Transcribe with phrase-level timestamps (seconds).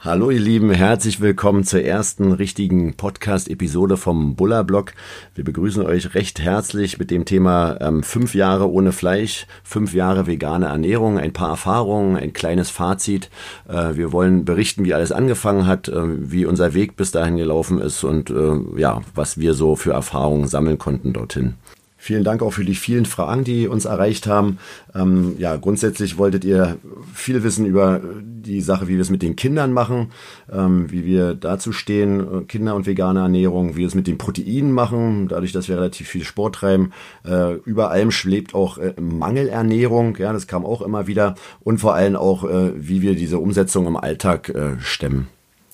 [0.00, 4.92] Hallo ihr Lieben, herzlich willkommen zur ersten richtigen Podcast-Episode vom Buller Blog.
[5.34, 10.28] Wir begrüßen euch recht herzlich mit dem Thema ähm, fünf Jahre ohne Fleisch, fünf Jahre
[10.28, 13.28] vegane Ernährung, ein paar Erfahrungen, ein kleines Fazit.
[13.66, 17.80] Äh, wir wollen berichten, wie alles angefangen hat, äh, wie unser Weg bis dahin gelaufen
[17.80, 21.54] ist und äh, ja, was wir so für Erfahrungen sammeln konnten dorthin.
[22.00, 24.58] Vielen Dank auch für die vielen Fragen, die uns erreicht haben.
[24.94, 26.76] Ähm, ja, grundsätzlich wolltet ihr
[27.12, 30.12] viel wissen über die Sache, wie wir es mit den Kindern machen,
[30.50, 34.70] ähm, wie wir dazu stehen, Kinder und vegane Ernährung, wie wir es mit den Proteinen
[34.70, 36.92] machen, dadurch, dass wir relativ viel Sport treiben.
[37.26, 41.96] Äh, über allem schwebt auch äh, Mangelernährung, ja, das kam auch immer wieder und vor
[41.96, 45.26] allem auch, äh, wie wir diese Umsetzung im Alltag äh, stemmen.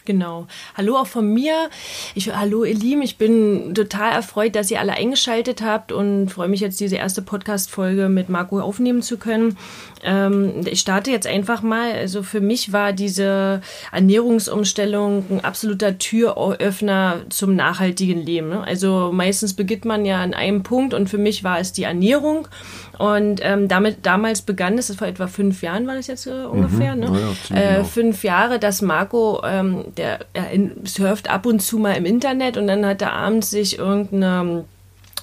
[0.07, 0.47] Genau.
[0.77, 1.71] Hallo auch von mir.
[2.15, 6.49] Ich, hallo ihr Lieben, ich bin total erfreut, dass ihr alle eingeschaltet habt und freue
[6.49, 9.57] mich jetzt diese erste Podcast-Folge mit Marco aufnehmen zu können.
[10.03, 11.93] Ähm, ich starte jetzt einfach mal.
[11.93, 18.51] Also für mich war diese Ernährungsumstellung ein absoluter Türöffner zum nachhaltigen Leben.
[18.51, 18.63] Ne?
[18.63, 22.47] Also meistens beginnt man ja an einem Punkt und für mich war es die Ernährung.
[22.99, 26.45] Und ähm, damit damals begann es, das vor etwa fünf Jahren war das jetzt äh,
[26.45, 27.01] ungefähr, mhm.
[27.01, 27.35] ne?
[27.51, 27.85] Ja, äh, genau.
[27.85, 30.51] fünf Jahre, dass Marco, ähm, der er
[30.85, 34.65] surft ab und zu mal im Internet und dann hat er abends sich irgendeine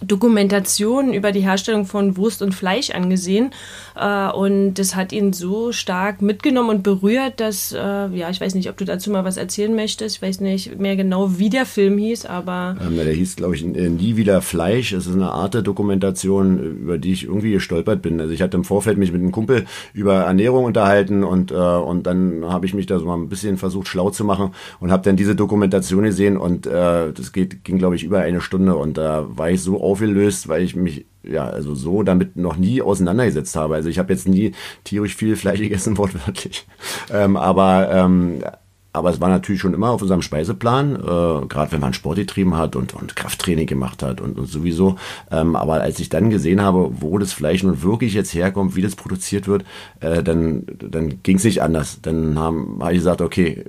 [0.01, 3.51] Dokumentationen über die Herstellung von Wurst und Fleisch angesehen
[3.95, 8.55] äh, und das hat ihn so stark mitgenommen und berührt, dass, äh, ja, ich weiß
[8.55, 10.17] nicht, ob du dazu mal was erzählen möchtest.
[10.17, 12.77] Ich weiß nicht mehr genau, wie der Film hieß, aber.
[12.85, 14.93] Ähm, der hieß, glaube ich, Nie wieder Fleisch.
[14.93, 18.19] Es ist eine Art der Dokumentation, über die ich irgendwie gestolpert bin.
[18.19, 22.07] Also ich hatte im Vorfeld mich mit einem Kumpel über Ernährung unterhalten und, äh, und
[22.07, 25.03] dann habe ich mich da so mal ein bisschen versucht, schlau zu machen und habe
[25.03, 28.97] dann diese Dokumentation gesehen und äh, das geht, ging, glaube ich, über eine Stunde und
[28.97, 33.55] da war ich so aufgelöst, weil ich mich ja, also so damit noch nie auseinandergesetzt
[33.55, 33.75] habe.
[33.75, 34.53] Also ich habe jetzt nie
[34.83, 36.65] tierisch viel Fleisch gegessen, wortwörtlich.
[37.11, 38.39] Ähm, aber, ähm,
[38.93, 42.57] aber es war natürlich schon immer auf unserem Speiseplan, äh, gerade wenn man Sport getrieben
[42.57, 44.97] hat und, und Krafttraining gemacht hat und, und sowieso.
[45.29, 48.81] Ähm, aber als ich dann gesehen habe, wo das Fleisch nun wirklich jetzt herkommt, wie
[48.81, 49.63] das produziert wird,
[49.99, 51.99] äh, dann, dann ging es nicht anders.
[52.01, 53.63] Dann habe ich gesagt, okay,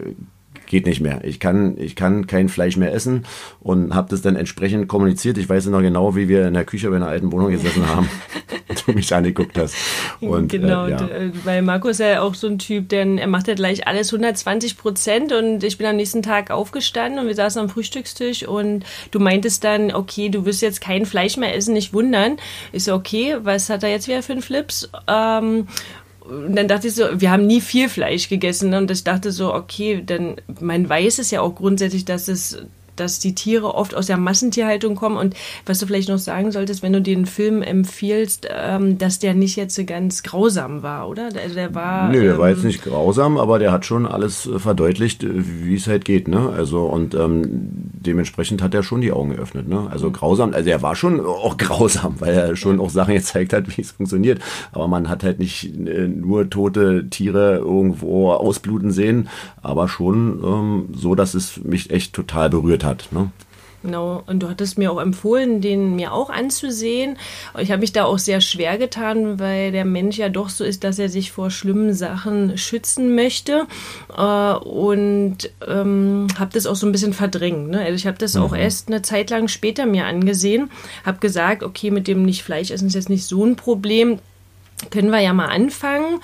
[0.73, 1.21] geht nicht mehr.
[1.23, 3.27] Ich kann, ich kann kein Fleisch mehr essen
[3.61, 5.37] und habe das dann entsprechend kommuniziert.
[5.37, 8.09] Ich weiß noch genau, wie wir in der Küche bei einer alten Wohnung gesessen haben
[8.87, 9.77] du mich angeguckt hast.
[10.21, 11.31] Und, äh, genau, äh, ja.
[11.45, 14.77] weil Marco ist ja auch so ein Typ, denn er macht ja gleich alles 120
[14.77, 19.21] Prozent und ich bin am nächsten Tag aufgestanden und wir saßen am Frühstückstisch und du
[19.21, 22.37] meintest dann, okay, du wirst jetzt kein Fleisch mehr essen, nicht wundern.
[22.73, 24.91] Ist so, okay, was hat er jetzt wieder für einen Flips?
[25.09, 25.69] Ähm,
[26.25, 28.71] und dann dachte ich so, wir haben nie viel Fleisch gegessen.
[28.71, 28.79] Ne?
[28.79, 32.65] Und ich dachte so, okay, dann, man weiß es ja auch grundsätzlich, dass es
[32.97, 35.17] dass die Tiere oft aus der Massentierhaltung kommen.
[35.17, 35.35] Und
[35.67, 39.57] was du vielleicht noch sagen solltest, wenn du den Film empfiehlst, ähm, dass der nicht
[39.57, 41.29] jetzt so ganz grausam war, oder?
[41.43, 42.09] Also der war.
[42.09, 45.31] Nö, der ähm, war jetzt nicht grausam, aber der hat schon alles äh, verdeutlicht, äh,
[45.33, 46.51] wie es halt geht, ne?
[46.57, 49.89] Also und ähm, dementsprechend hat er schon die Augen geöffnet, ne?
[49.91, 50.13] Also mhm.
[50.13, 53.81] grausam, also er war schon auch grausam, weil er schon auch Sachen gezeigt hat, wie
[53.81, 54.41] es funktioniert.
[54.73, 59.29] Aber man hat halt nicht äh, nur tote Tiere irgendwo ausbluten sehen,
[59.63, 63.09] aber schon ähm, so, dass es mich echt total berührt hat.
[63.11, 63.31] Ne?
[63.83, 67.17] Genau, und du hattest mir auch empfohlen, den mir auch anzusehen.
[67.59, 70.85] Ich habe mich da auch sehr schwer getan, weil der Mensch ja doch so ist,
[70.85, 73.67] dass er sich vor schlimmen Sachen schützen möchte.
[74.17, 77.71] Äh, und ähm, habe das auch so ein bisschen verdrängt.
[77.71, 77.81] Ne?
[77.81, 78.43] Also ich habe das mhm.
[78.43, 80.71] auch erst eine Zeit lang später mir angesehen,
[81.05, 84.21] habe gesagt, okay, mit dem nicht Fleisch essen ist jetzt nicht so ein Problem
[84.91, 86.21] können wir ja mal anfangen.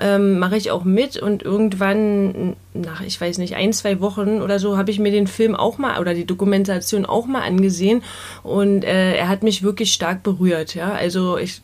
[0.00, 4.58] Ähm, Mache ich auch mit und irgendwann, nach, ich weiß nicht, ein, zwei Wochen oder
[4.58, 8.02] so, habe ich mir den Film auch mal oder die Dokumentation auch mal angesehen
[8.42, 10.74] und äh, er hat mich wirklich stark berührt.
[10.74, 11.62] Ja, also ich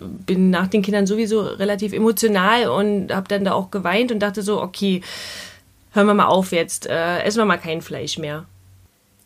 [0.00, 4.42] bin nach den Kindern sowieso relativ emotional und habe dann da auch geweint und dachte
[4.42, 5.02] so, okay,
[5.92, 8.46] hören wir mal auf jetzt, äh, essen wir mal kein Fleisch mehr.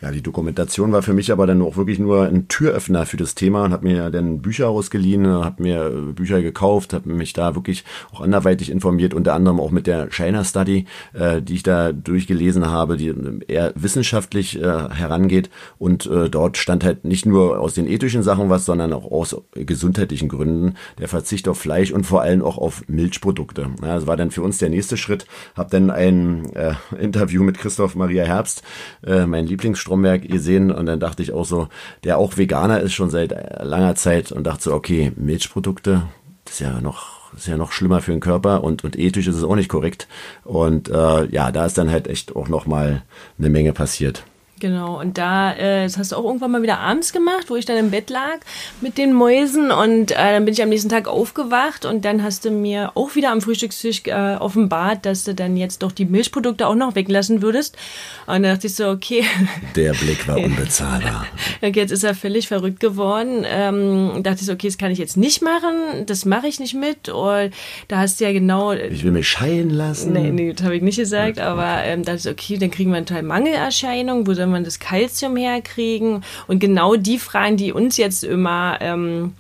[0.03, 3.35] Ja, die Dokumentation war für mich aber dann auch wirklich nur ein Türöffner für das
[3.35, 7.85] Thema und habe mir dann Bücher ausgeliehen, habe mir Bücher gekauft, habe mich da wirklich
[8.11, 12.67] auch anderweitig informiert, unter anderem auch mit der China Study, äh, die ich da durchgelesen
[12.67, 13.15] habe, die
[13.47, 18.49] eher wissenschaftlich äh, herangeht und äh, dort stand halt nicht nur aus den ethischen Sachen
[18.49, 22.85] was, sondern auch aus gesundheitlichen Gründen der Verzicht auf Fleisch und vor allem auch auf
[22.89, 23.69] Milchprodukte.
[23.83, 25.27] Ja, das war dann für uns der nächste Schritt.
[25.57, 28.63] Habe dann ein äh, Interview mit Christoph Maria Herbst,
[29.07, 31.69] äh, mein Lieblings Stromberg gesehen und dann dachte ich auch so,
[32.05, 36.03] der auch Veganer ist schon seit langer Zeit und dachte so, okay, Milchprodukte,
[36.45, 39.37] das ist ja noch ist ja noch schlimmer für den Körper und, und ethisch ist
[39.37, 40.09] es auch nicht korrekt.
[40.43, 43.03] Und äh, ja, da ist dann halt echt auch nochmal
[43.39, 44.25] eine Menge passiert.
[44.61, 47.65] Genau, und da, äh, das hast du auch irgendwann mal wieder abends gemacht, wo ich
[47.65, 48.39] dann im Bett lag
[48.83, 52.45] mit den Mäusen und äh, dann bin ich am nächsten Tag aufgewacht und dann hast
[52.45, 56.67] du mir auch wieder am Frühstückstisch äh, offenbart, dass du dann jetzt doch die Milchprodukte
[56.67, 57.79] auch noch weglassen würdest.
[58.27, 59.25] Und da dachte ich so, okay.
[59.77, 61.27] Der Blick war unbezahlbar.
[61.63, 63.47] jetzt ist er völlig verrückt geworden.
[63.49, 66.75] Ähm, dachte ich so, okay, das kann ich jetzt nicht machen, das mache ich nicht
[66.75, 67.09] mit.
[67.09, 67.53] Und
[67.89, 68.73] da hast du ja genau.
[68.73, 70.13] Ich will mich scheiden lassen.
[70.13, 72.91] Nee, nee, das habe ich nicht gesagt, aber ähm, da dachte ich, okay, dann kriegen
[72.91, 76.25] wir eine total Mangelerscheinung, wo soll man das Kalzium herkriegen?
[76.47, 79.35] Und genau die Fragen, die uns jetzt immer, ähm,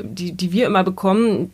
[0.00, 1.50] die, die wir immer bekommen,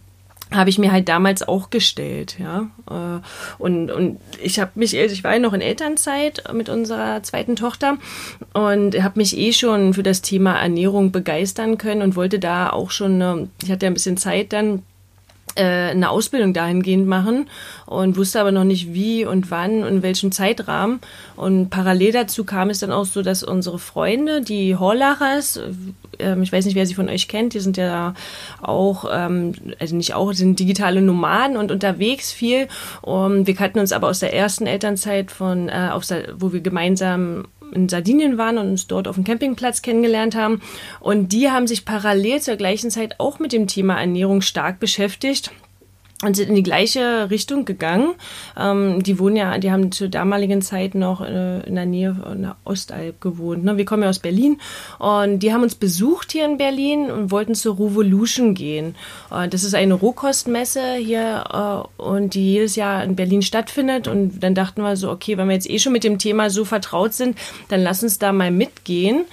[0.53, 2.71] habe ich mir halt damals auch gestellt, ja.
[2.91, 3.21] Äh,
[3.59, 7.57] und, und ich habe mich, also ich war ja noch in Elternzeit mit unserer zweiten
[7.57, 7.99] Tochter
[8.53, 12.91] und habe mich eh schon für das Thema Ernährung begeistern können und wollte da auch
[12.91, 14.83] schon, eine, ich hatte ja ein bisschen Zeit dann,
[15.57, 17.49] eine Ausbildung dahingehend machen
[17.87, 21.01] und wusste aber noch nicht wie und wann und in welchem Zeitrahmen.
[21.37, 25.61] Und parallel dazu kam es dann auch so, dass unsere Freunde, die Horlachers,
[26.19, 28.15] äh, ich weiß nicht, wer sie von euch kennt, die sind ja
[28.61, 32.69] auch, ähm, also nicht auch, sind digitale Nomaden und unterwegs viel.
[33.03, 36.05] Wir kannten uns aber aus der ersten Elternzeit von, äh, auf,
[36.37, 40.61] wo wir gemeinsam in Sardinien waren und uns dort auf dem Campingplatz kennengelernt haben.
[41.01, 45.51] Und die haben sich parallel zur gleichen Zeit auch mit dem Thema Ernährung stark beschäftigt
[46.23, 48.15] und sind in die gleiche Richtung gegangen.
[48.59, 52.43] Ähm, die wohnen ja, die haben zur damaligen Zeit noch äh, in der Nähe von
[52.43, 53.65] der Ostalb gewohnt.
[53.65, 53.79] Ne?
[53.79, 54.61] Wir kommen ja aus Berlin
[54.99, 58.97] und die haben uns besucht hier in Berlin und wollten zur Revolution gehen.
[59.31, 64.07] Äh, das ist eine Rohkostmesse hier äh, und die jedes Jahr in Berlin stattfindet.
[64.07, 66.67] Und dann dachten wir so, okay, wenn wir jetzt eh schon mit dem Thema so
[66.67, 67.39] vertraut sind,
[67.69, 69.25] dann lass uns da mal mitgehen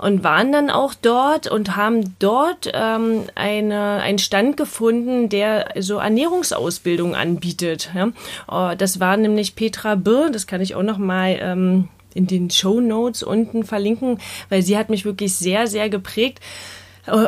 [0.00, 5.98] und waren dann auch dort und haben dort ähm, eine, einen Stand gefunden, der so
[5.98, 7.90] Ernährungsausbildung anbietet.
[7.94, 8.08] Ja?
[8.48, 12.50] Oh, das war nämlich Petra Birr, das kann ich auch noch mal ähm, in den
[12.50, 14.18] Show Notes unten verlinken,
[14.48, 16.40] weil sie hat mich wirklich sehr, sehr geprägt.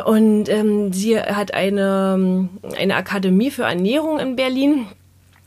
[0.05, 2.47] Und ähm, sie hat eine,
[2.77, 4.87] eine Akademie für Ernährung in Berlin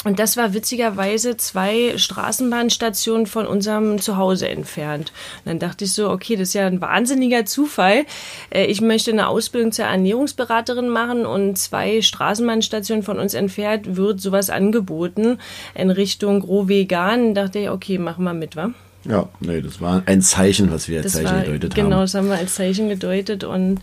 [0.06, 5.10] und das war witzigerweise zwei Straßenbahnstationen von unserem Zuhause entfernt.
[5.44, 8.04] Und dann dachte ich so, okay, das ist ja ein wahnsinniger Zufall.
[8.50, 14.20] Äh, ich möchte eine Ausbildung zur Ernährungsberaterin machen und zwei Straßenbahnstationen von uns entfernt wird
[14.20, 15.38] sowas angeboten
[15.74, 17.34] in Richtung Roh-Vegan.
[17.34, 18.70] dachte ich, okay, machen wir mit, wa?
[19.08, 21.90] Ja, nee, das war ein Zeichen, was wir als Zeichen war, gedeutet genau, haben.
[21.90, 23.80] Genau, das haben wir als Zeichen gedeutet und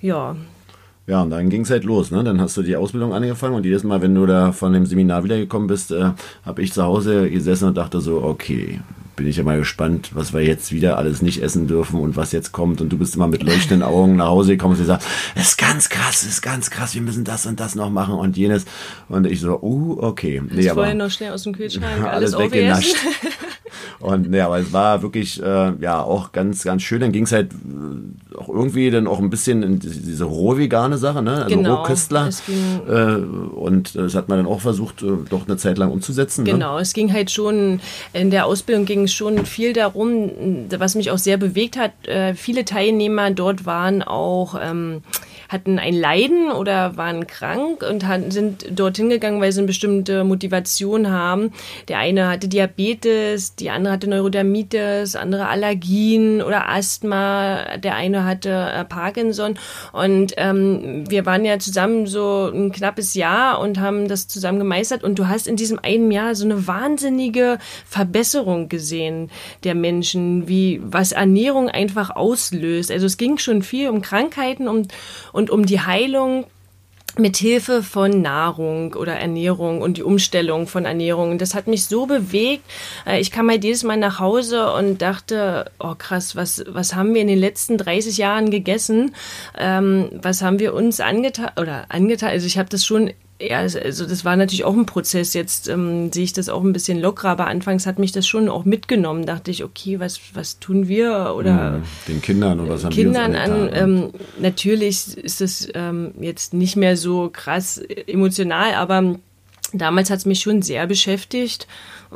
[0.00, 0.36] ja,
[1.06, 2.10] ja, und dann ging es halt los.
[2.10, 2.24] Ne?
[2.24, 5.22] Dann hast du die Ausbildung angefangen und jedes Mal, wenn du da von dem Seminar
[5.22, 6.10] wiedergekommen bist, äh,
[6.44, 8.80] habe ich zu Hause gesessen und dachte so, okay,
[9.16, 12.32] bin ich ja mal gespannt, was wir jetzt wieder alles nicht essen dürfen und was
[12.32, 12.80] jetzt kommt.
[12.80, 15.04] Und du bist immer mit leuchtenden Augen nach Hause gekommen und gesagt,
[15.34, 18.14] es ist ganz krass, es ist ganz krass, wir müssen das und das noch machen
[18.14, 18.66] und jenes.
[19.08, 20.42] Und ich so, uh, okay.
[20.50, 22.94] Nee, ich vorher noch schnell aus dem Kühlschrank alles, alles weggenascht.
[24.00, 27.00] Und ja, aber es war wirklich äh, ja auch ganz, ganz schön.
[27.00, 31.22] Dann ging es halt äh, auch irgendwie dann auch ein bisschen in diese roh-vegane Sache,
[31.22, 31.44] ne?
[31.44, 32.28] Also genau, Rohköstler.
[32.88, 36.44] Äh, und das hat man dann auch versucht, äh, doch eine Zeit lang umzusetzen.
[36.44, 36.52] Ne?
[36.52, 36.82] Genau, ne?
[36.82, 37.80] es ging halt schon,
[38.12, 40.30] in der Ausbildung ging es schon viel darum,
[40.76, 41.92] was mich auch sehr bewegt hat.
[42.06, 45.02] Äh, viele Teilnehmer dort waren auch ähm,
[45.48, 50.24] hatten ein Leiden oder waren krank und hatten, sind dorthin gegangen, weil sie eine bestimmte
[50.24, 51.52] Motivation haben.
[51.88, 58.50] Der eine hatte Diabetes, die andere hatte Neurodermitis, andere Allergien oder Asthma, der eine hatte
[58.50, 59.58] äh, Parkinson.
[59.92, 65.04] Und ähm, wir waren ja zusammen so ein knappes Jahr und haben das zusammen gemeistert.
[65.04, 69.30] Und du hast in diesem einen Jahr so eine wahnsinnige Verbesserung gesehen
[69.64, 72.90] der Menschen, wie was Ernährung einfach auslöst.
[72.90, 74.82] Also es ging schon viel um Krankheiten, um,
[75.36, 76.46] und um die Heilung
[77.18, 81.38] mit Hilfe von Nahrung oder Ernährung und die Umstellung von Ernährung.
[81.38, 82.64] Das hat mich so bewegt.
[83.06, 87.14] Äh, ich kam halt jedes Mal nach Hause und dachte, oh krass, was, was haben
[87.14, 89.14] wir in den letzten 30 Jahren gegessen?
[89.58, 92.30] Ähm, was haben wir uns angetan oder angetan?
[92.30, 95.34] Also ich habe das schon ja, also das war natürlich auch ein Prozess.
[95.34, 98.48] Jetzt ähm, sehe ich das auch ein bisschen lockerer, aber anfangs hat mich das schon
[98.48, 99.26] auch mitgenommen.
[99.26, 101.34] Dachte ich, okay, was, was tun wir?
[101.36, 103.70] Oder den Kindern oder was haben Kindern wir an.
[103.72, 109.16] Ähm, natürlich ist das ähm, jetzt nicht mehr so krass emotional, aber
[109.74, 111.66] damals hat es mich schon sehr beschäftigt.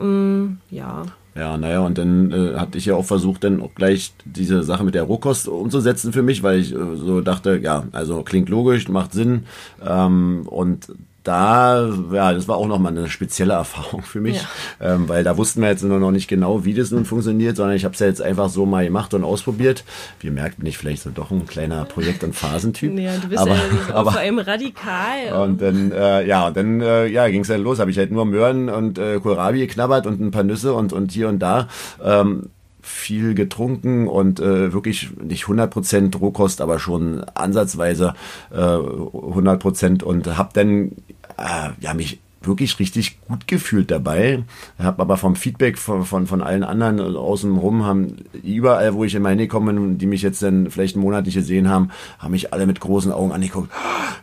[0.00, 1.04] Ähm, ja.
[1.36, 4.82] Ja, naja, und dann äh, hatte ich ja auch versucht, dann auch gleich diese Sache
[4.82, 8.88] mit der Rohkost umzusetzen für mich, weil ich äh, so dachte, ja, also klingt logisch,
[8.88, 9.44] macht Sinn.
[9.86, 10.88] Ähm, und
[11.22, 14.42] da, ja, das war auch nochmal eine spezielle Erfahrung für mich,
[14.80, 14.94] ja.
[14.94, 17.84] ähm, weil da wussten wir jetzt noch nicht genau, wie das nun funktioniert, sondern ich
[17.84, 19.84] habe es ja jetzt einfach so mal gemacht und ausprobiert.
[20.20, 22.98] Wir merkten nicht vielleicht so doch ein kleiner Projekt- und Phasentyp.
[22.98, 23.60] Ja, du bist aber, ja
[23.92, 25.42] aber, vor allem radikal.
[25.42, 28.10] Und dann, äh, ja, und dann äh, ja, ging es dann los, habe ich halt
[28.10, 31.68] nur Möhren und äh, Kohlrabi geknabbert und ein paar Nüsse und, und hier und da.
[32.02, 32.50] Ähm,
[32.90, 38.14] viel getrunken und äh, wirklich nicht 100% Rohkost, aber schon ansatzweise
[38.50, 40.92] äh, 100% und habe dann
[41.38, 44.44] äh, ja mich wirklich richtig gut gefühlt dabei.
[44.78, 49.14] Habe aber vom Feedback von, von, von allen anderen außen rum haben überall, wo ich
[49.14, 52.52] in meine komme, die mich jetzt dann vielleicht einen Monat nicht gesehen haben, haben mich
[52.52, 53.70] alle mit großen Augen angeguckt.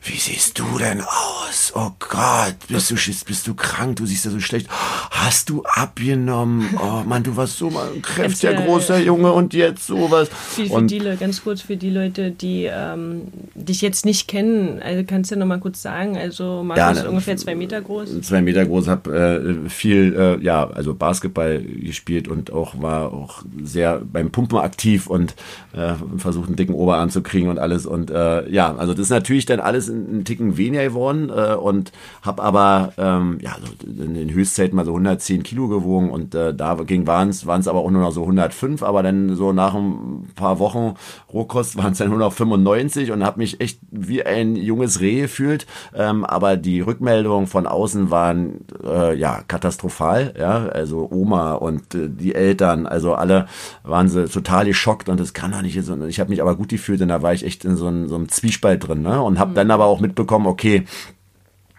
[0.04, 1.74] Wie siehst du denn aus?
[1.76, 3.98] Oh Gott, bist du bist du krank?
[3.98, 4.68] Du siehst ja so schlecht.
[5.12, 6.70] Hast du abgenommen?
[6.82, 10.30] Oh Mann, du warst so mal ein kräftiger großer Junge und jetzt sowas.
[10.30, 13.24] Für, für die, ganz kurz für die Leute, die ähm,
[13.56, 16.18] dich jetzt nicht kennen, also kannst du noch mal kurz sagen.
[16.18, 18.07] Also Markus ja, ist ungefähr zwei Meter groß?
[18.22, 23.44] Zwei Meter groß, habe äh, viel, äh, ja, also Basketball gespielt und auch war auch
[23.64, 25.36] sehr beim Pumpen aktiv und
[25.74, 27.86] äh, versucht einen dicken Oberarm zu kriegen und alles.
[27.86, 31.92] Und äh, ja, also das ist natürlich dann alles einen Ticken weniger geworden äh, und
[32.22, 36.54] habe aber ähm, ja, so in den Höchstzeiten mal so 110 Kilo gewogen und äh,
[36.54, 40.28] da ging waren es aber auch nur noch so 105, aber dann so nach ein
[40.36, 40.96] paar Wochen
[41.32, 45.22] Rohkost waren es dann nur noch 95 und habe mich echt wie ein junges Reh
[45.22, 45.66] gefühlt.
[45.96, 51.96] Ähm, aber die Rückmeldung von außen Ereignissen waren äh, ja katastrophal, ja, also Oma und
[51.96, 53.48] äh, die Eltern, also alle
[53.84, 55.78] waren sie total geschockt und das kann doch nicht.
[55.78, 58.16] Ich habe mich aber gut gefühlt und da war ich echt in so, ein, so
[58.16, 59.22] einem Zwiespalt drin, ne?
[59.22, 59.56] Und habe mhm.
[59.56, 60.86] dann aber auch mitbekommen, okay,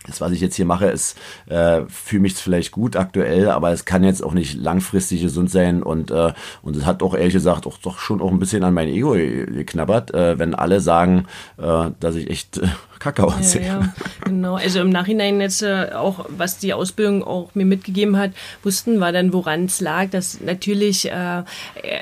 [0.07, 3.85] das, was ich jetzt hier mache, ist äh, fühle mich vielleicht gut aktuell, aber es
[3.85, 6.33] kann jetzt auch nicht langfristig gesund sein und äh,
[6.63, 9.13] und es hat auch ehrlich gesagt auch doch schon auch ein bisschen an mein Ego
[9.13, 11.27] geknabbert, äh, wenn alle sagen,
[11.59, 12.59] äh, dass ich echt
[13.05, 13.63] äh, aussehe.
[13.63, 14.57] Ja, ja, genau.
[14.57, 19.13] Also im Nachhinein jetzt äh, auch, was die Ausbildung auch mir mitgegeben hat, wussten wir
[19.13, 21.43] dann, woran es lag, dass natürlich äh,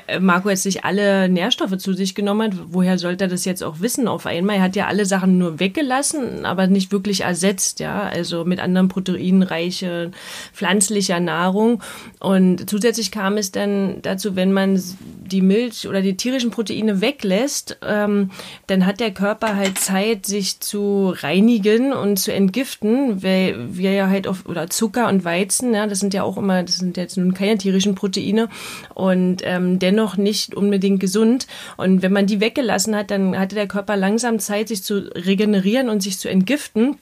[0.07, 2.59] äh, Marco jetzt nicht alle Nährstoffe zu sich genommen hat.
[2.69, 4.57] Woher sollte er das jetzt auch wissen auf einmal?
[4.57, 8.01] Er hat ja alle Sachen nur weggelassen, aber nicht wirklich ersetzt, ja.
[8.01, 10.11] Also mit anderen proteinreiche
[10.53, 11.83] pflanzlicher Nahrung.
[12.19, 17.77] Und zusätzlich kam es dann dazu, wenn man die Milch oder die tierischen Proteine weglässt,
[17.85, 18.31] ähm,
[18.67, 24.07] dann hat der Körper halt Zeit, sich zu reinigen und zu entgiften, weil wir ja
[24.07, 27.17] halt auf, oder Zucker und Weizen, ja, das sind ja auch immer, das sind jetzt
[27.17, 28.49] nun keine tierischen Proteine
[28.93, 31.47] und ähm, dennoch nicht unbedingt gesund.
[31.77, 35.89] Und wenn man die weggelassen hat, dann hatte der Körper langsam Zeit, sich zu regenerieren
[35.89, 36.97] und sich zu entgiften.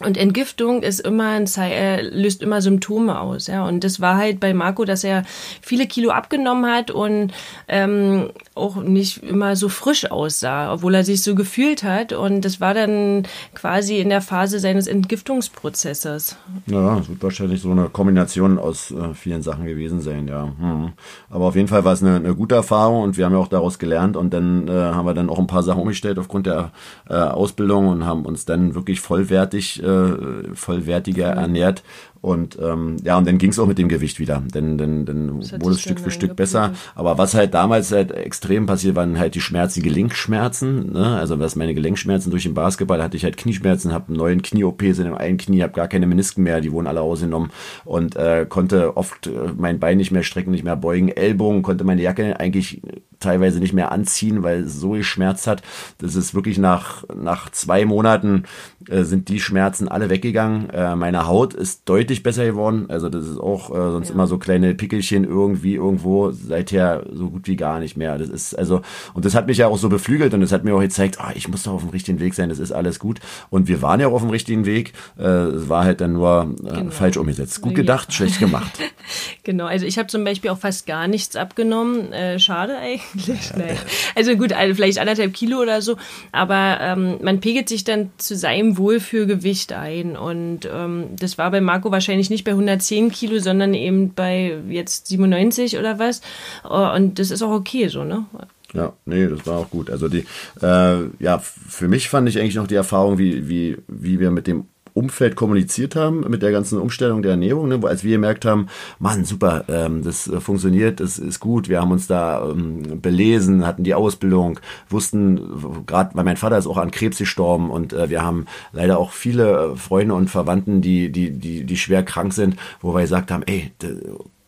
[0.00, 3.66] Und Entgiftung ist immer ein äh, löst immer Symptome aus, ja.
[3.66, 5.24] Und das war halt bei Marco, dass er
[5.60, 7.32] viele Kilo abgenommen hat und
[7.68, 12.12] ähm, auch nicht immer so frisch aussah, obwohl er sich so gefühlt hat.
[12.12, 16.36] Und das war dann quasi in der Phase seines Entgiftungsprozesses.
[16.66, 20.52] Ja, das wird wahrscheinlich so eine Kombination aus äh, vielen Sachen gewesen sein, ja.
[20.58, 20.92] Hm.
[21.28, 23.48] Aber auf jeden Fall war es eine, eine, gute Erfahrung und wir haben ja auch
[23.48, 26.72] daraus gelernt und dann äh, haben wir dann auch ein paar Sachen umgestellt aufgrund der
[27.08, 31.82] äh, Ausbildung und haben uns dann wirklich vollwertig äh, vollwertiger ernährt
[32.22, 34.42] und ähm, ja, und dann ging es auch mit dem Gewicht wieder.
[34.54, 36.72] Denn, denn, denn wurde es Stück für Stück besser.
[36.94, 40.92] Aber was halt damals halt extrem passiert, waren halt die Schmerzen, die Gelenkschmerzen.
[40.92, 41.16] Ne?
[41.16, 44.98] Also was meine Gelenkschmerzen durch den Basketball hatte ich halt Knieschmerzen, habe einen neuen Knie-OPs
[44.98, 47.50] in dem einen Knie, habe gar keine Menisken mehr, die wurden alle ausgenommen
[47.86, 51.84] und äh, konnte oft äh, mein Bein nicht mehr strecken, nicht mehr beugen, Ellbogen, konnte
[51.84, 52.82] meine Jacke eigentlich
[53.20, 55.62] teilweise nicht mehr anziehen, weil es so geschmerzt hat.
[55.98, 58.44] Das ist wirklich nach, nach zwei Monaten
[58.88, 60.70] äh, sind die Schmerzen alle weggegangen.
[60.70, 62.86] Äh, meine Haut ist deutlich deutlich besser geworden.
[62.88, 64.14] Also das ist auch äh, sonst ja.
[64.14, 68.18] immer so kleine Pickelchen irgendwie irgendwo, seither so gut wie gar nicht mehr.
[68.18, 68.82] Das ist also,
[69.14, 71.32] und das hat mich ja auch so beflügelt und das hat mir auch gezeigt, ah,
[71.34, 73.20] ich muss doch auf dem richtigen Weg sein, das ist alles gut.
[73.48, 74.92] Und wir waren ja auch auf dem richtigen Weg.
[75.18, 76.90] Äh, es war halt dann nur äh, genau.
[76.90, 77.60] falsch umgesetzt.
[77.60, 78.14] Gut gedacht, ja.
[78.14, 78.78] schlecht gemacht.
[79.44, 82.12] genau, also ich habe zum Beispiel auch fast gar nichts abgenommen.
[82.12, 83.52] Äh, schade eigentlich.
[83.56, 83.76] Nein.
[84.16, 85.96] Also gut, also vielleicht anderthalb Kilo oder so,
[86.32, 90.16] aber ähm, man pegelt sich dann zu seinem Wohlfühlgewicht ein.
[90.16, 95.08] Und ähm, das war bei Marco wahrscheinlich nicht bei 110 Kilo, sondern eben bei jetzt
[95.08, 96.20] 97 oder was.
[96.68, 98.26] Oh, und das ist auch okay so, ne?
[98.72, 99.90] Ja, nee, das war auch gut.
[99.90, 100.24] Also die,
[100.62, 104.46] äh, ja, für mich fand ich eigentlich noch die Erfahrung, wie, wie, wie wir mit
[104.46, 108.66] dem Umfeld kommuniziert haben mit der ganzen Umstellung der Ernährung, ne, als wir gemerkt haben,
[108.98, 113.66] Mann, super, ähm, das äh, funktioniert, das ist gut, wir haben uns da ähm, belesen,
[113.66, 118.10] hatten die Ausbildung, wussten, gerade weil mein Vater ist auch an Krebs gestorben und äh,
[118.10, 122.56] wir haben leider auch viele Freunde und Verwandten, die, die, die, die schwer krank sind,
[122.80, 123.72] wo wir gesagt haben, ey,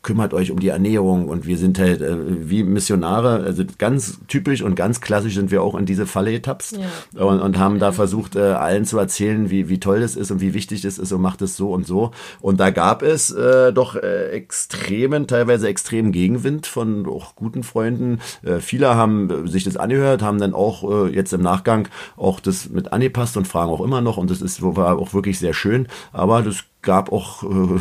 [0.02, 2.16] kümmert euch um die Ernährung und wir sind halt äh,
[2.49, 6.76] wie Missionare, also ganz typisch und ganz klassisch sind wir auch in diese Falle getapst
[6.76, 7.25] ja.
[7.25, 10.40] und, und haben da versucht, äh, allen zu erzählen, wie, wie toll das ist und
[10.40, 12.11] wie wichtig das ist und macht es so und so.
[12.40, 18.18] Und da gab es äh, doch äh, extremen, teilweise extremen Gegenwind von auch guten Freunden.
[18.42, 22.71] Äh, viele haben sich das angehört, haben dann auch äh, jetzt im Nachgang auch das
[22.71, 25.87] mit angepasst und fragen auch immer noch und das ist war auch wirklich sehr schön.
[26.12, 27.78] Aber das gab auch äh,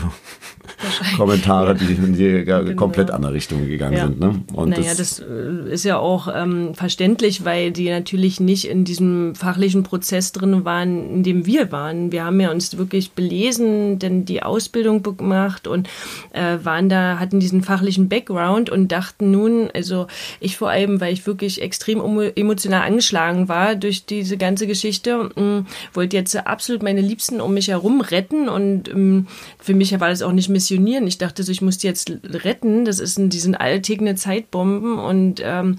[1.17, 2.73] Kommentare, die in die genau.
[2.75, 4.05] komplett andere Richtung gegangen ja.
[4.07, 4.19] sind.
[4.19, 4.41] Ne?
[4.53, 8.83] Und naja, das, das äh, ist ja auch ähm, verständlich, weil die natürlich nicht in
[8.83, 12.11] diesem fachlichen Prozess drin waren, in dem wir waren.
[12.11, 15.87] Wir haben ja uns wirklich belesen, denn die Ausbildung gemacht und
[16.33, 20.07] äh, waren da, hatten diesen fachlichen Background und dachten nun, also
[20.39, 22.01] ich vor allem, weil ich wirklich extrem
[22.35, 27.53] emotional angeschlagen war durch diese ganze Geschichte, mh, mm, wollte jetzt absolut meine Liebsten um
[27.53, 29.27] mich herum retten und mh, mm,
[29.59, 31.07] für mich war das auch nicht missionieren.
[31.07, 32.85] Ich dachte so, ich muss die jetzt retten.
[32.85, 35.77] Das ist, die sind alltägliche Zeitbomben und ähm,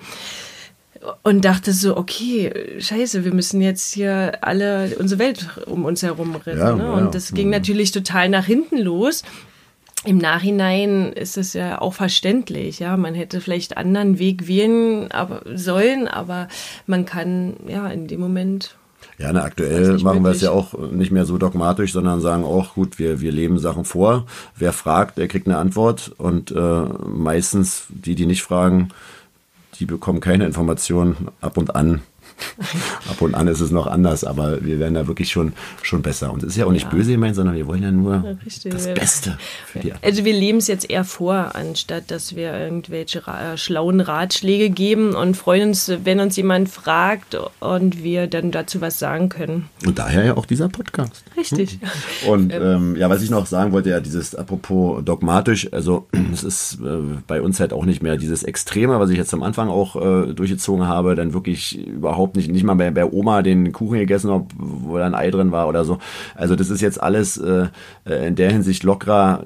[1.25, 6.37] und dachte so, okay, scheiße, wir müssen jetzt hier alle unsere Welt um uns herum
[6.37, 6.61] retten.
[6.61, 6.93] Ja, ne?
[6.93, 9.25] Und das ging natürlich total nach hinten los.
[10.05, 12.97] Im Nachhinein ist es ja auch verständlich, ja.
[12.97, 16.47] Man hätte vielleicht anderen Weg wählen aber, sollen, aber
[16.87, 18.77] man kann ja in dem Moment
[19.23, 22.75] ja, na, aktuell machen wir es ja auch nicht mehr so dogmatisch, sondern sagen auch,
[22.75, 24.27] gut, wir, wir leben Sachen vor.
[24.57, 26.13] Wer fragt, der kriegt eine Antwort.
[26.19, 28.89] Und äh, meistens die, die nicht fragen,
[29.79, 32.03] die bekommen keine Informationen ab und an.
[33.11, 36.33] Ab und an ist es noch anders, aber wir werden da wirklich schon, schon besser.
[36.33, 36.91] Und es ist ja auch nicht ja.
[36.91, 38.73] böse gemeint, sondern wir wollen ja nur Richtig.
[38.73, 40.11] das Beste für die anderen.
[40.11, 45.15] Also wir leben es jetzt eher vor, anstatt dass wir irgendwelche ra schlauen Ratschläge geben
[45.15, 49.69] und freuen uns, wenn uns jemand fragt und wir dann dazu was sagen können.
[49.87, 51.25] Und daher ja auch dieser Podcast.
[51.37, 51.79] Richtig.
[52.23, 52.29] Hm?
[52.29, 56.43] Und ähm, ähm, ja, was ich noch sagen wollte, ja, dieses apropos dogmatisch, also es
[56.43, 59.69] ist äh, bei uns halt auch nicht mehr dieses Extreme, was ich jetzt am Anfang
[59.69, 63.73] auch äh, durchgezogen habe, dann wirklich überhaupt überhaupt nicht, nicht mal bei, bei Oma den
[63.73, 65.99] Kuchen gegessen wo da ein Ei drin war oder so.
[66.35, 67.69] Also das ist jetzt alles äh,
[68.05, 69.45] äh, in der Hinsicht lockerer,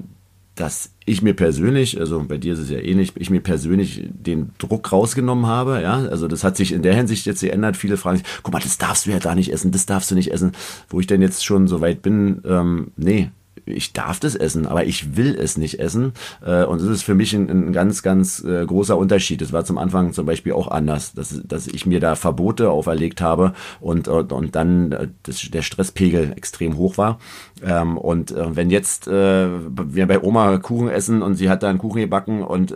[0.55, 4.51] dass ich mir persönlich, also bei dir ist es ja ähnlich, ich mir persönlich den
[4.57, 7.77] Druck rausgenommen habe, ja, also das hat sich in der Hinsicht jetzt geändert.
[7.77, 10.15] Viele fragen sich, guck mal, das darfst du ja da nicht essen, das darfst du
[10.15, 10.53] nicht essen,
[10.89, 13.29] wo ich denn jetzt schon so weit bin, ähm, nee,
[13.67, 16.13] ich darf das essen, aber ich will es nicht essen.
[16.45, 19.41] Äh, und das ist für mich ein, ein ganz, ganz äh, großer Unterschied.
[19.41, 23.21] Das war zum Anfang zum Beispiel auch anders, dass, dass ich mir da Verbote auferlegt
[23.21, 27.19] habe und, und, und dann äh, das, der Stresspegel extrem hoch war.
[27.63, 32.01] Ähm, und wenn jetzt wir bei Oma Kuchen essen und sie hat da einen Kuchen
[32.01, 32.73] gebacken und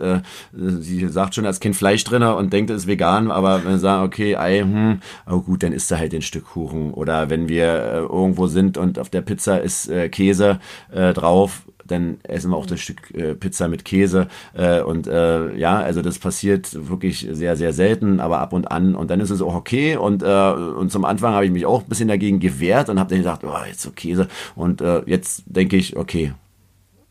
[0.52, 3.78] sie sagt schon als Kind Fleisch drin und denkt, es ist vegan, aber wenn wir
[3.78, 5.00] sagen, okay, Ei, hm,
[5.30, 6.92] oh gut, dann isst er halt den Stück Kuchen.
[6.92, 10.58] Oder wenn wir irgendwo sind und auf der Pizza ist Käse,
[10.90, 14.28] äh, drauf, dann essen wir auch das Stück äh, Pizza mit Käse.
[14.54, 18.94] Äh, und äh, ja, also das passiert wirklich sehr, sehr selten, aber ab und an.
[18.94, 19.96] Und dann ist es auch okay.
[19.96, 23.10] Und, äh, und zum Anfang habe ich mich auch ein bisschen dagegen gewehrt und habe
[23.10, 24.28] dann gedacht, oh, jetzt so Käse.
[24.54, 26.32] Und äh, jetzt denke ich, okay,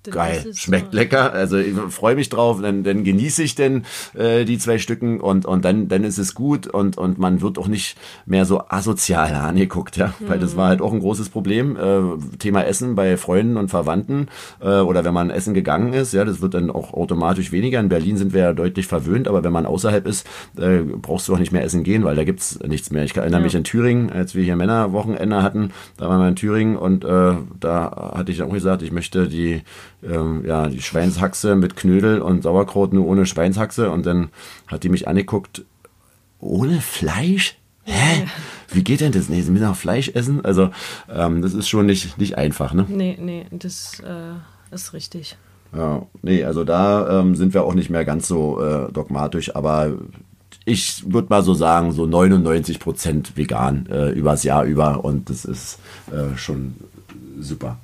[0.09, 0.97] Geil, schmeckt so.
[0.97, 1.33] lecker.
[1.33, 3.83] Also ich freue mich drauf, dann, dann genieße ich denn
[4.15, 7.59] äh, die zwei Stücken und, und dann, dann ist es gut und, und man wird
[7.59, 10.13] auch nicht mehr so asozial angeguckt, ja.
[10.19, 10.29] Mhm.
[10.29, 11.77] Weil das war halt auch ein großes Problem.
[11.77, 14.27] Äh, Thema Essen bei Freunden und Verwandten
[14.59, 17.79] äh, oder wenn man essen gegangen ist, ja, das wird dann auch automatisch weniger.
[17.79, 20.25] In Berlin sind wir ja deutlich verwöhnt, aber wenn man außerhalb ist,
[20.57, 23.03] äh, brauchst du auch nicht mehr essen gehen, weil da gibt's nichts mehr.
[23.03, 23.43] Ich erinnere ja.
[23.43, 27.33] mich in Thüringen, als wir hier Männerwochenende hatten, da waren wir in Thüringen und äh,
[27.59, 29.61] da hatte ich auch gesagt, ich möchte die
[30.03, 33.89] ähm, ja, die Schweinshaxe mit Knödel und Sauerkraut nur ohne Schweinshaxe.
[33.89, 34.29] Und dann
[34.67, 35.63] hat die mich angeguckt,
[36.39, 37.57] ohne Fleisch?
[37.83, 38.25] Hä?
[38.69, 39.29] Wie geht denn das?
[39.29, 40.43] Nee, sie müssen auch Fleisch essen.
[40.45, 40.69] Also,
[41.09, 42.85] ähm, das ist schon nicht, nicht einfach, ne?
[42.87, 45.37] Nee, nee, das äh, ist richtig.
[45.75, 49.93] Ja, nee, also da ähm, sind wir auch nicht mehr ganz so äh, dogmatisch, aber
[50.65, 55.45] ich würde mal so sagen, so 99 Prozent vegan äh, übers Jahr über und das
[55.45, 55.79] ist
[56.11, 56.75] äh, schon
[57.39, 57.77] super.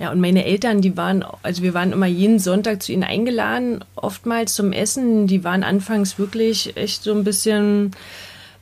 [0.00, 3.84] Ja, und meine Eltern, die waren, also wir waren immer jeden Sonntag zu ihnen eingeladen,
[3.96, 5.26] oftmals zum Essen.
[5.26, 7.90] Die waren anfangs wirklich echt so ein bisschen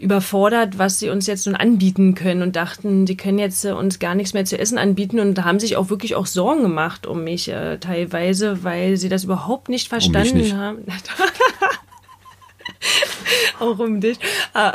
[0.01, 4.01] überfordert, was sie uns jetzt nun anbieten können und dachten, die können jetzt äh, uns
[4.01, 7.23] gar nichts mehr zu essen anbieten und haben sich auch wirklich auch Sorgen gemacht um
[7.23, 10.55] mich äh, teilweise, weil sie das überhaupt nicht verstanden um nicht.
[10.55, 10.79] haben.
[13.61, 14.19] auch um dich.
[14.55, 14.73] Ah.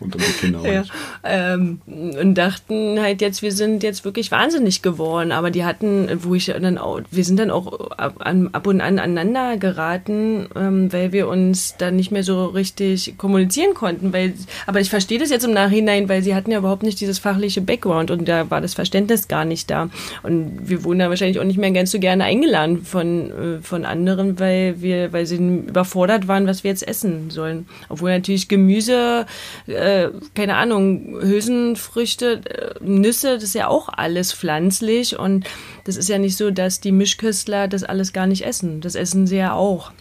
[0.00, 0.84] Und um die Kinder ja.
[1.24, 5.32] Ähm, und dachten halt jetzt, wir sind jetzt wirklich wahnsinnig geworden.
[5.32, 8.98] Aber die hatten, wo ich dann auch, wir sind dann auch ab, ab und an
[8.98, 14.12] aneinander geraten, ähm, weil wir uns dann nicht mehr so richtig kommunizieren konnten.
[14.12, 14.34] Weil,
[14.66, 17.60] aber ich verstehe das jetzt im Nachhinein, weil sie hatten ja überhaupt nicht dieses fachliche
[17.60, 19.88] Background und da war das Verständnis gar nicht da.
[20.22, 23.84] Und wir wurden da wahrscheinlich auch nicht mehr ganz so gerne eingeladen von, äh, von
[23.84, 27.66] anderen, weil wir, weil sie überfordert waren, was wir jetzt essen sollen.
[27.88, 29.26] Obwohl natürlich Gemüse,
[29.66, 35.46] äh, keine Ahnung, Hülsenfrüchte, äh, Nüsse, das ist ja auch alles pflanzlich und
[35.84, 38.80] das ist ja nicht so, dass die Mischköstler das alles gar nicht essen.
[38.80, 39.92] Das essen sie ja auch.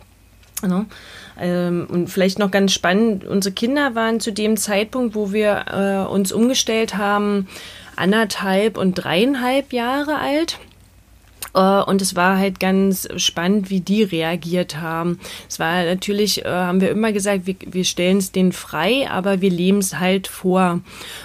[0.62, 0.86] Ne?
[1.40, 6.12] Ähm, und vielleicht noch ganz spannend, unsere Kinder waren zu dem Zeitpunkt, wo wir äh,
[6.12, 7.48] uns umgestellt haben,
[7.96, 10.58] anderthalb und dreieinhalb Jahre alt.
[11.58, 15.20] Äh, und es war halt ganz spannend, wie die reagiert haben.
[15.50, 19.42] Es war natürlich, äh, haben wir immer gesagt, wir, wir stellen es denen frei, aber
[19.42, 20.82] wir leben es halt vor.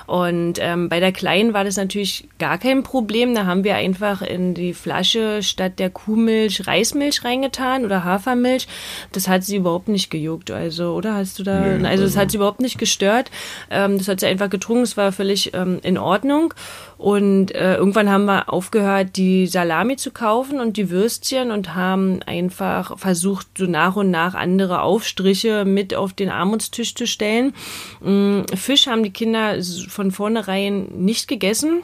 [0.06, 3.34] Und ähm, bei der Kleinen war das natürlich gar kein Problem.
[3.34, 8.66] Da haben wir einfach in die Flasche statt der Kuhmilch Reismilch reingetan oder Hafermilch.
[9.12, 10.50] Das hat sie überhaupt nicht gejuckt.
[10.50, 11.60] Also, oder hast du da?
[11.60, 13.30] Nee, also, das hat also sie überhaupt nicht gestört.
[13.70, 14.84] Ähm, das hat sie einfach getrunken.
[14.84, 16.54] Es war völlig ähm, in Ordnung.
[16.96, 22.22] Und äh, irgendwann haben wir aufgehört, die Salami zu kaufen und die Würstchen und haben
[22.22, 27.54] einfach versucht, so nach und nach andere Aufstriche mit auf den Armutstisch zu stellen.
[28.04, 29.56] Ähm, Fisch haben die Kinder
[29.88, 31.82] von vornherein nicht gegessen.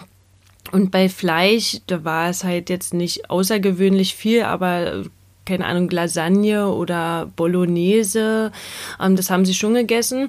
[0.70, 5.04] Und bei Fleisch, da war es halt jetzt nicht außergewöhnlich viel, aber
[5.46, 8.52] keine Ahnung, Lasagne oder Bolognese,
[9.00, 10.28] ähm, das haben sie schon gegessen.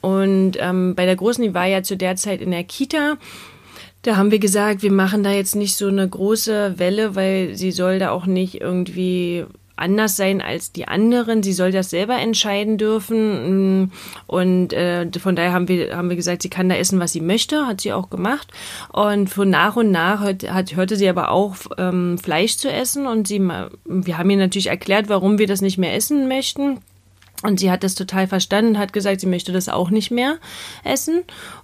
[0.00, 3.18] Und ähm, bei der Großen, die war ja zu der Zeit in der Kita
[4.02, 7.70] da haben wir gesagt, wir machen da jetzt nicht so eine große Welle, weil sie
[7.70, 9.44] soll da auch nicht irgendwie
[9.80, 11.42] anders sein als die anderen.
[11.42, 13.90] Sie soll das selber entscheiden dürfen.
[14.26, 17.20] Und äh, von daher haben wir, haben wir gesagt, sie kann da essen, was sie
[17.20, 17.66] möchte.
[17.66, 18.48] Hat sie auch gemacht.
[18.92, 23.06] Und von nach und nach hört, hat, hörte sie aber auch ähm, Fleisch zu essen.
[23.06, 26.78] Und sie, wir haben ihr natürlich erklärt, warum wir das nicht mehr essen möchten.
[27.42, 30.36] Und sie hat das total verstanden, hat gesagt, sie möchte das auch nicht mehr
[30.84, 31.22] essen,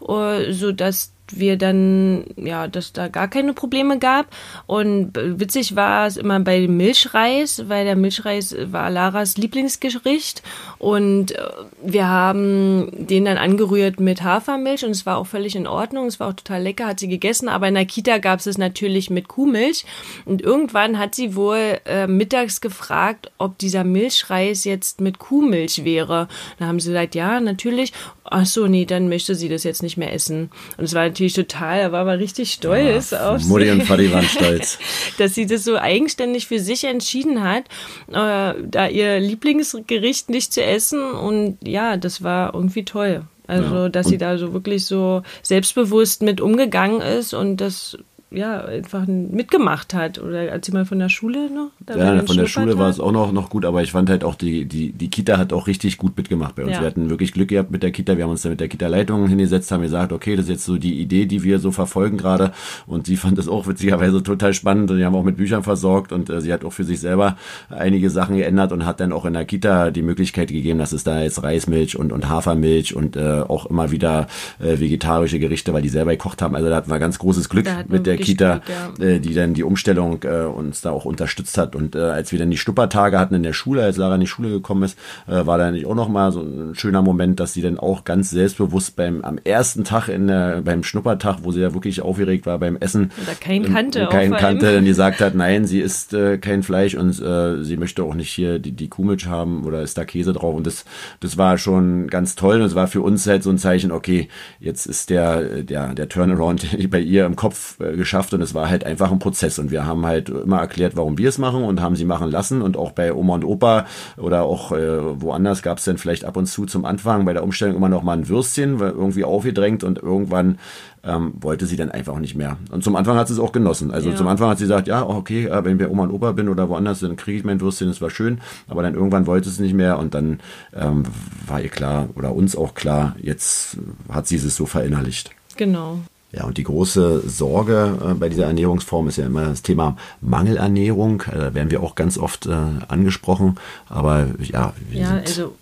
[0.09, 4.27] äh, so dass wir dann, ja, dass da gar keine Probleme gab.
[4.67, 10.43] Und witzig war es immer bei dem Milchreis, weil der Milchreis war Laras Lieblingsgericht.
[10.79, 11.43] Und äh,
[11.83, 16.07] wir haben den dann angerührt mit Hafermilch und es war auch völlig in Ordnung.
[16.07, 17.49] Es war auch total lecker, hat sie gegessen.
[17.49, 19.85] Aber in der Kita gab es es natürlich mit Kuhmilch.
[20.25, 26.29] Und irgendwann hat sie wohl äh, mittags gefragt, ob dieser Milchreis jetzt mit Kuhmilch wäre.
[26.59, 27.93] Da haben sie gesagt, ja, natürlich.
[28.25, 30.51] Ach so, nee, dann möchte sie das jetzt nicht mehr essen.
[30.77, 34.13] Und es war natürlich total, er war aber richtig stolz ja, auf Mutti und Vati
[34.13, 34.79] waren stolz.
[35.17, 37.65] dass sie das so eigenständig für sich entschieden hat,
[38.09, 41.03] äh, da ihr Lieblingsgericht nicht zu essen.
[41.03, 43.23] Und ja, das war irgendwie toll.
[43.47, 47.97] Also, ja, dass sie da so wirklich so selbstbewusst mit umgegangen ist und das
[48.31, 50.19] ja, einfach mitgemacht hat.
[50.19, 51.71] Oder als sie mal von der Schule noch?
[51.97, 52.79] ja, von der Schule hat.
[52.79, 55.39] war es auch noch, noch gut, aber ich fand halt auch, die, die, die Kita
[55.39, 56.73] hat auch richtig gut mitgemacht bei uns.
[56.73, 56.81] Ja.
[56.81, 58.17] Wir hatten wirklich Glück gehabt mit der Kita.
[58.17, 60.77] Wir haben uns da mit der Kita-Leitung hingesetzt, haben gesagt, okay, das ist jetzt so
[60.77, 62.53] die Idee, die wir so verfolgen gerade.
[62.89, 64.91] Und sie fand das auch witzigerweise total spannend.
[64.91, 67.37] Und die haben auch mit Büchern versorgt und äh, sie hat auch für sich selber
[67.71, 71.05] einige Sachen geändert und hat dann auch in der Kita die Möglichkeit gegeben, dass es
[71.05, 74.27] da jetzt Reismilch und, und Hafermilch und äh, auch immer wieder
[74.59, 76.57] äh, vegetarische Gerichte, weil die selber gekocht haben.
[76.57, 79.05] Also da hatten wir ganz großes Glück mit der der Kita, ja.
[79.05, 81.77] äh, die dann die Umstellung äh, uns da auch unterstützt hat.
[81.77, 84.27] Und äh, als wir dann die Schnuppertage hatten in der Schule, als Lara in die
[84.27, 87.79] Schule gekommen ist, war da nicht auch nochmal so ein schöner Moment, dass sie dann
[87.79, 92.01] auch ganz selbstbewusst beim am ersten Tag in der, beim Schnuppertag, wo sie ja wirklich
[92.01, 93.73] aufgeregt war beim Essen, Oder kein ähm,
[94.09, 98.03] kein kannte, dann gesagt hat, nein, sie isst äh, kein Fleisch und äh, sie möchte
[98.03, 100.55] auch nicht hier die, die Kuhmilch haben oder ist da Käse drauf.
[100.55, 100.85] Und das,
[101.21, 102.61] das war schon ganz toll.
[102.61, 104.29] Und es war für uns halt so ein Zeichen, okay,
[104.61, 108.71] jetzt ist der, der, der Turnaround bei ihr im Kopf äh, geschafft und es war
[108.71, 111.81] halt einfach ein Prozess und wir haben halt immer erklärt, warum wir es machen und
[111.81, 115.79] haben sie machen lassen und auch bei Oma und Opa oder auch äh, woanders gab
[115.79, 118.29] es dann vielleicht ab und zu zum Anfang bei der Umstellung immer noch mal ein
[118.29, 120.59] Würstchen, weil irgendwie aufgedrängt und irgendwann
[121.03, 122.59] ähm, wollte sie dann einfach nicht mehr.
[122.71, 123.91] Und zum Anfang hat sie es auch genossen.
[123.91, 124.17] Also ja.
[124.17, 126.49] zum Anfang hat sie gesagt, ja, okay, äh, wenn ich bei Oma und Opa bin
[126.49, 128.41] oder woanders, dann kriege ich mein Würstchen, das war schön.
[128.69, 130.39] Aber dann irgendwann wollte es nicht mehr und dann
[130.75, 131.03] ähm,
[131.47, 135.33] war ihr klar oder uns auch klar, jetzt hat sie es so verinnerlicht.
[135.57, 135.99] Genau.
[136.33, 141.23] Ja, und die große Sorge äh, bei dieser Ernährungsform ist ja immer das Thema Mangelernährung.
[141.23, 142.55] Äh, da werden wir auch ganz oft äh,
[142.89, 143.57] angesprochen.
[143.89, 145.55] Aber ja, ja also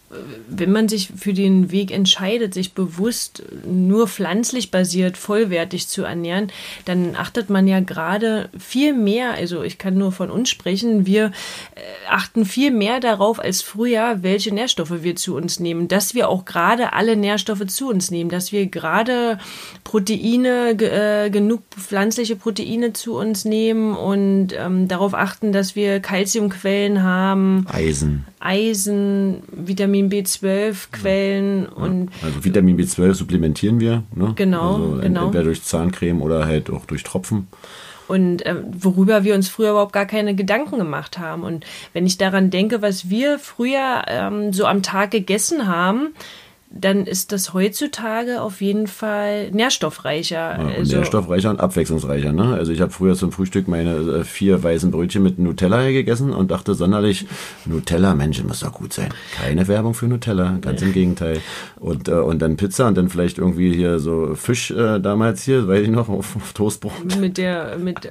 [0.48, 6.48] wenn man sich für den Weg entscheidet, sich bewusst nur pflanzlich basiert, vollwertig zu ernähren,
[6.84, 11.26] dann achtet man ja gerade viel mehr, also ich kann nur von uns sprechen, wir
[11.74, 16.28] äh, achten viel mehr darauf als früher, welche Nährstoffe wir zu uns nehmen, dass wir
[16.28, 19.38] auch gerade alle Nährstoffe zu uns nehmen, dass wir gerade
[19.82, 27.02] Proteine, äh, genug pflanzliche Proteine zu uns nehmen und ähm, darauf achten, dass wir Kalziumquellen
[27.02, 27.66] haben.
[27.70, 28.24] Eisen.
[28.40, 31.68] Eisen, Vitamin B12 Quellen ja.
[31.70, 34.32] und also Vitamin B12 supplementieren wir, ne?
[34.36, 35.26] Genau, also genau.
[35.26, 37.48] entweder durch Zahncreme oder halt auch durch Tropfen.
[38.06, 41.42] Und äh, worüber wir uns früher überhaupt gar keine Gedanken gemacht haben.
[41.42, 46.08] Und wenn ich daran denke, was wir früher ähm, so am Tag gegessen haben,
[46.70, 50.36] dann ist das heutzutage auf jeden Fall nährstoffreicher.
[50.36, 52.32] Ja, also nährstoffreicher und abwechslungsreicher.
[52.32, 52.54] Ne?
[52.54, 56.50] Also ich habe früher zum Frühstück meine äh, vier weißen Brötchen mit Nutella gegessen und
[56.50, 57.26] dachte sonderlich,
[57.64, 59.10] Nutella, Mensch, muss doch gut sein.
[59.36, 61.40] Keine Werbung für Nutella, ganz im Gegenteil.
[61.76, 65.68] Und, äh, und dann Pizza und dann vielleicht irgendwie hier so Fisch äh, damals hier,
[65.68, 67.20] weiß ich noch, auf, auf Toastbrot.
[67.20, 68.10] Mit der, mit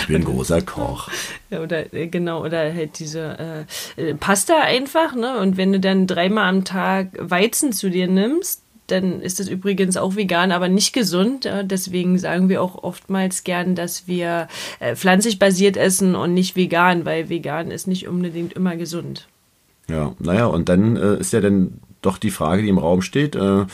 [0.00, 1.08] Ich bin großer Koch.
[1.50, 5.38] Oder äh, genau, oder halt diese äh, äh, Pasta einfach, ne?
[5.38, 9.96] Und wenn du dann dreimal am Tag Weizen zu dir nimmst, dann ist das übrigens
[9.96, 11.48] auch vegan, aber nicht gesund.
[11.62, 14.48] Deswegen sagen wir auch oftmals gern, dass wir
[14.78, 19.26] äh, pflanzlich basiert essen und nicht vegan, weil vegan ist nicht unbedingt immer gesund.
[19.88, 23.36] Ja, naja, und dann äh, ist ja dann doch die Frage, die im Raum steht,
[23.36, 23.64] äh,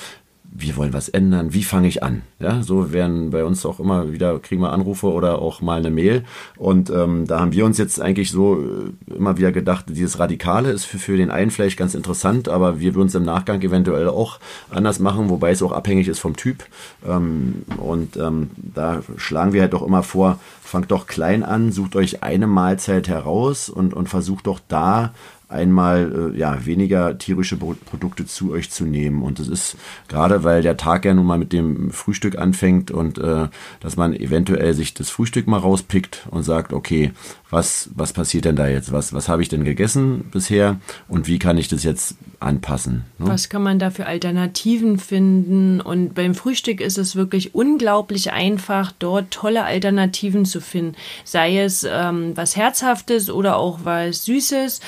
[0.52, 2.22] wir wollen was ändern, wie fange ich an?
[2.40, 5.90] Ja, so werden bei uns auch immer wieder, kriegen wir Anrufe oder auch mal eine
[5.90, 6.24] Mail.
[6.56, 10.70] Und ähm, da haben wir uns jetzt eigentlich so äh, immer wieder gedacht, dieses Radikale
[10.70, 14.08] ist für, für den einen vielleicht ganz interessant, aber wir würden es im Nachgang eventuell
[14.08, 16.64] auch anders machen, wobei es auch abhängig ist vom Typ.
[17.06, 21.94] Ähm, und ähm, da schlagen wir halt doch immer vor, fangt doch klein an, sucht
[21.94, 25.12] euch eine Mahlzeit heraus und, und versucht doch da
[25.50, 29.22] einmal äh, ja, weniger tierische Produkte zu euch zu nehmen.
[29.22, 29.76] Und das ist
[30.08, 33.48] gerade, weil der Tag ja nun mal mit dem Frühstück anfängt und äh,
[33.80, 37.12] dass man eventuell sich das Frühstück mal rauspickt und sagt, okay,
[37.50, 38.92] was, was passiert denn da jetzt?
[38.92, 43.04] Was, was habe ich denn gegessen bisher und wie kann ich das jetzt anpassen?
[43.18, 43.26] Ne?
[43.26, 45.80] Was kann man da für Alternativen finden?
[45.80, 50.94] Und beim Frühstück ist es wirklich unglaublich einfach, dort tolle Alternativen zu finden.
[51.24, 54.80] Sei es ähm, was Herzhaftes oder auch was Süßes.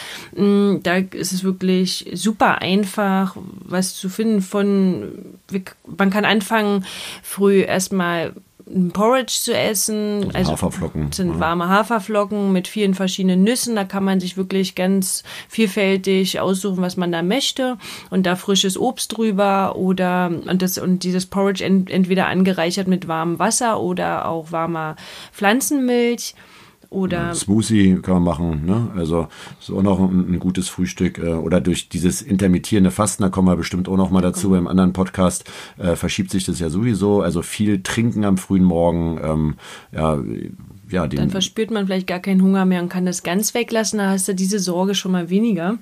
[0.52, 5.38] Mm, da ist es wirklich super einfach, was zu finden von,
[5.96, 6.84] man kann anfangen,
[7.22, 8.34] früh erstmal
[8.66, 10.24] ein Porridge zu essen.
[10.26, 11.12] Also, also Haferflocken.
[11.12, 13.76] sind warme Haferflocken mit vielen verschiedenen Nüssen.
[13.76, 17.76] Da kann man sich wirklich ganz vielfältig aussuchen, was man da möchte.
[18.10, 23.08] Und da frisches Obst drüber oder und das und dieses Porridge ent, entweder angereichert mit
[23.08, 24.96] warmem Wasser oder auch warmer
[25.32, 26.34] Pflanzenmilch.
[26.92, 28.90] Oder Smoothie kann man machen, ne?
[28.94, 29.28] Also
[29.58, 31.18] ist auch noch ein, ein gutes Frühstück.
[31.18, 34.66] Äh, oder durch dieses intermittierende Fasten, da kommen wir bestimmt auch noch mal dazu beim
[34.66, 37.22] anderen Podcast, äh, verschiebt sich das ja sowieso.
[37.22, 39.54] Also viel trinken am frühen Morgen, ähm,
[39.90, 40.22] ja,
[40.90, 43.98] ja, Dann verspürt man vielleicht gar keinen Hunger mehr und kann das ganz weglassen.
[43.98, 45.78] Da hast du diese Sorge schon mal weniger,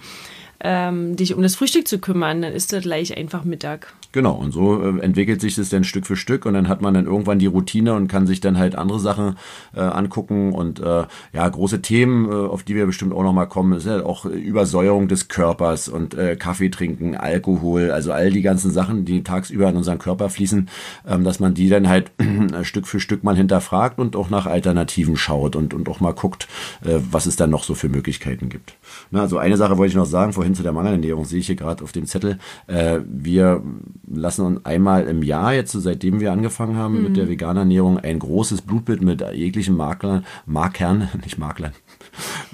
[0.63, 2.43] ähm, dich um das Frühstück zu kümmern.
[2.43, 3.95] Dann ist das gleich einfach Mittag.
[4.13, 6.95] Genau, und so äh, entwickelt sich das dann Stück für Stück und dann hat man
[6.95, 9.37] dann irgendwann die Routine und kann sich dann halt andere Sachen
[9.75, 13.73] äh, angucken und äh, ja, große Themen, äh, auf die wir bestimmt auch nochmal kommen,
[13.75, 18.73] ist halt auch Übersäuerung des Körpers und äh, Kaffee trinken, Alkohol, also all die ganzen
[18.73, 20.69] Sachen, die tagsüber in unseren Körper fließen,
[21.07, 22.11] ähm, dass man die dann halt
[22.63, 26.49] Stück für Stück mal hinterfragt und auch nach Alternativen schaut und, und auch mal guckt,
[26.85, 28.75] äh, was es dann noch so für Möglichkeiten gibt.
[29.13, 31.57] Na, also eine Sache wollte ich noch sagen, vorhin zu der Mangelernährung, sehe ich hier
[31.57, 33.63] gerade auf dem Zettel, äh, wir
[34.07, 37.03] lassen uns einmal im Jahr, jetzt seitdem wir angefangen haben mhm.
[37.05, 41.73] mit der veganen Ernährung, ein großes Blutbild mit jeglichen Maklern, Markern, nicht Maklern,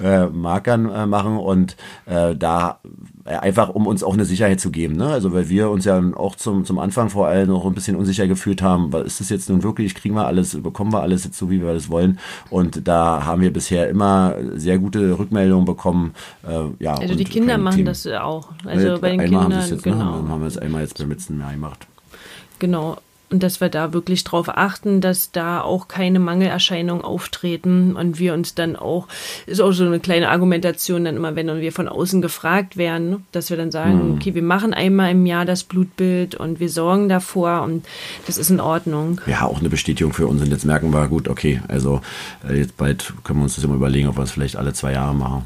[0.03, 1.77] äh, Markern äh, machen und
[2.07, 2.81] äh, da
[3.25, 4.97] äh, einfach um uns auch eine Sicherheit zu geben.
[4.97, 5.07] Ne?
[5.07, 8.27] Also weil wir uns ja auch zum, zum Anfang vor allem noch ein bisschen unsicher
[8.27, 11.39] gefühlt haben, was ist das jetzt nun wirklich, kriegen wir alles, bekommen wir alles jetzt
[11.39, 12.19] so, wie wir das wollen.
[12.51, 16.15] Und da haben wir bisher immer sehr gute Rückmeldungen bekommen.
[16.47, 17.87] Äh, ja, also die Kinder machen Themen.
[17.87, 18.49] das auch.
[18.65, 19.79] Also bei den Kindern, haben jetzt, ne?
[19.79, 20.23] genau.
[20.23, 20.29] Ne?
[20.29, 21.87] haben wir es einmal jetzt beim letzten Jahr gemacht.
[22.59, 22.97] Genau,
[23.31, 28.35] und dass wir da wirklich drauf achten, dass da auch keine Mangelerscheinungen auftreten und wir
[28.35, 29.09] uns dann auch,
[29.47, 33.51] ist auch so eine kleine Argumentation dann immer, wenn wir von außen gefragt werden, dass
[33.51, 34.15] wir dann sagen, mhm.
[34.15, 37.85] okay, wir machen einmal im Jahr das Blutbild und wir sorgen davor und
[38.27, 39.21] das ist in Ordnung.
[39.27, 42.01] Ja, auch eine Bestätigung für uns und jetzt merken wir, gut, okay, also
[42.49, 44.93] äh, jetzt bald können wir uns das immer überlegen, ob wir es vielleicht alle zwei
[44.93, 45.45] Jahre machen.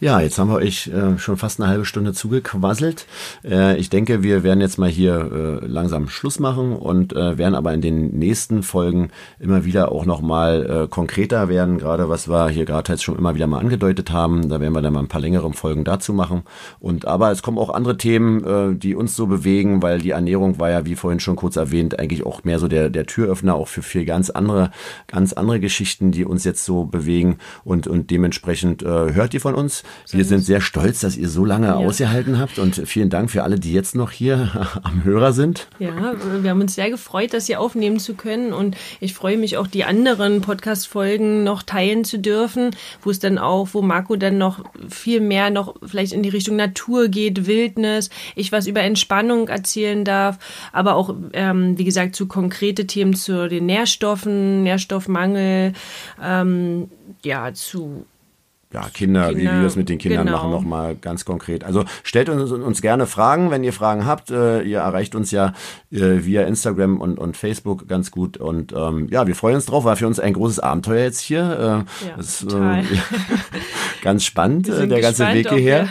[0.00, 3.06] Ja, jetzt haben wir euch äh, schon fast eine halbe Stunde zugequasselt.
[3.42, 7.56] Äh, ich denke, wir werden jetzt mal hier äh, langsam Schluss machen und äh, werden
[7.56, 12.48] aber in den nächsten Folgen immer wieder auch nochmal äh, konkreter werden, gerade was wir
[12.48, 14.48] hier gerade jetzt schon immer wieder mal angedeutet haben.
[14.48, 16.44] Da werden wir dann mal ein paar längere Folgen dazu machen.
[16.78, 20.60] Und aber es kommen auch andere Themen, äh, die uns so bewegen, weil die Ernährung
[20.60, 23.66] war ja, wie vorhin schon kurz erwähnt, eigentlich auch mehr so der, der Türöffner auch
[23.66, 24.70] für viel ganz andere,
[25.08, 29.56] ganz andere Geschichten, die uns jetzt so bewegen und, und dementsprechend äh, hört ihr von
[29.56, 29.82] uns.
[30.10, 31.74] Wir sind sehr stolz, dass ihr so lange ja.
[31.74, 35.68] ausgehalten habt und vielen Dank für alle, die jetzt noch hier am Hörer sind.
[35.78, 39.56] Ja, wir haben uns sehr gefreut, das hier aufnehmen zu können und ich freue mich
[39.56, 42.70] auch, die anderen Podcast-Folgen noch teilen zu dürfen,
[43.02, 46.56] wo es dann auch, wo Marco dann noch viel mehr noch vielleicht in die Richtung
[46.56, 50.38] Natur geht, Wildnis, ich was über Entspannung erzählen darf,
[50.72, 55.72] aber auch, ähm, wie gesagt, zu konkrete Themen zu den Nährstoffen, Nährstoffmangel,
[56.22, 56.90] ähm,
[57.24, 58.06] ja, zu
[58.72, 60.38] ja, Kinder, Kinder, wie wir es mit den Kindern genau.
[60.38, 61.64] machen, nochmal ganz konkret.
[61.64, 64.30] Also stellt uns, uns gerne Fragen, wenn ihr Fragen habt.
[64.30, 65.54] Äh, ihr erreicht uns ja
[65.90, 68.36] äh, via Instagram und, und Facebook ganz gut.
[68.36, 69.84] Und ähm, ja, wir freuen uns drauf.
[69.84, 71.86] War für uns ein großes Abenteuer jetzt hier.
[72.02, 72.82] Äh, ja, das, äh,
[74.02, 75.88] ganz spannend, äh, der ganze Weg hierher.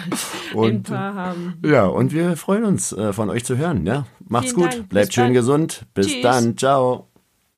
[0.53, 3.87] Und, ja, und wir freuen uns, äh, von euch zu hören.
[3.87, 4.05] Ja?
[4.27, 4.89] Macht's Vielen gut, Dank.
[4.89, 5.33] bleibt Bis schön dann.
[5.33, 5.85] gesund.
[5.95, 6.21] Bis Tschüss.
[6.21, 7.07] dann, ciao.